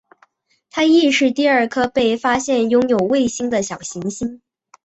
[0.71, 4.41] 它亦是第二颗被发现拥有卫星的小行星。